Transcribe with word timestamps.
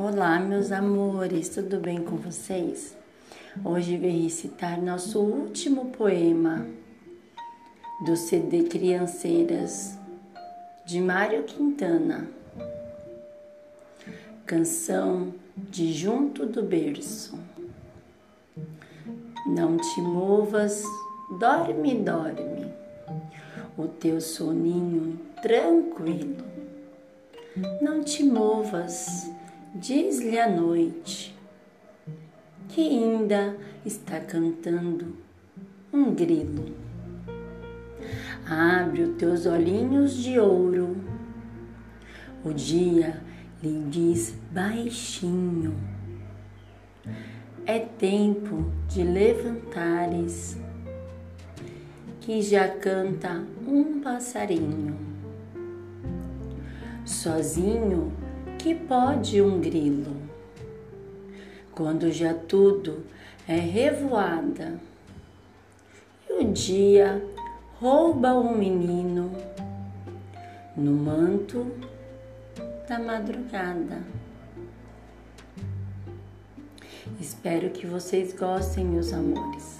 Olá, 0.00 0.40
meus 0.40 0.72
amores, 0.72 1.50
tudo 1.50 1.78
bem 1.78 2.02
com 2.02 2.16
vocês? 2.16 2.96
Hoje 3.62 3.98
vou 3.98 4.10
recitar 4.10 4.80
nosso 4.80 5.20
último 5.20 5.90
poema 5.90 6.66
do 8.06 8.16
CD 8.16 8.62
Crianceiras 8.62 9.98
de 10.86 10.98
Mário 10.98 11.42
Quintana. 11.42 12.26
Canção 14.46 15.34
de 15.56 15.92
Junto 15.92 16.46
do 16.46 16.62
Berço. 16.62 17.38
Não 19.46 19.76
te 19.76 20.00
movas, 20.00 20.84
dorme, 21.38 21.96
dorme, 21.96 22.72
o 23.76 23.86
teu 23.86 24.22
soninho 24.22 25.20
tranquilo. 25.42 26.42
Não 27.82 28.02
te 28.02 28.24
movas, 28.24 29.30
diz-lhe 29.74 30.38
a 30.38 30.48
noite, 30.50 31.34
que 32.68 32.80
ainda 32.80 33.56
está 33.86 34.20
cantando 34.20 35.16
um 35.92 36.14
grilo. 36.14 36.74
Abre 38.46 39.02
os 39.02 39.16
teus 39.16 39.46
olhinhos 39.46 40.14
de 40.14 40.38
ouro, 40.38 40.96
o 42.44 42.52
dia 42.52 43.22
lhe 43.62 43.84
diz 43.88 44.34
baixinho. 44.50 45.74
É 47.64 47.78
tempo 47.78 48.70
de 48.88 49.02
levantares, 49.02 50.58
que 52.20 52.42
já 52.42 52.68
canta 52.68 53.42
um 53.66 54.00
passarinho. 54.00 54.96
Sozinho 57.04 58.12
que 58.62 58.76
pode 58.76 59.42
um 59.42 59.60
grilo, 59.60 60.16
quando 61.72 62.12
já 62.12 62.32
tudo 62.32 63.04
é 63.48 63.56
revoada 63.56 64.78
e 66.30 66.32
o 66.32 66.52
dia 66.52 67.20
rouba 67.80 68.34
um 68.34 68.56
menino 68.56 69.32
no 70.76 70.92
manto 70.92 71.72
da 72.88 73.00
madrugada. 73.00 74.00
Espero 77.20 77.70
que 77.70 77.84
vocês 77.84 78.32
gostem, 78.32 78.84
meus 78.84 79.12
amores. 79.12 79.76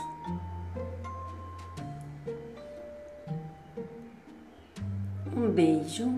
Um 5.36 5.48
beijo 5.52 6.10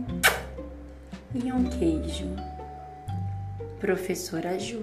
e 1.34 1.52
um 1.52 1.64
queijo 1.64 2.53
professora 3.84 4.56
Ju. 4.58 4.80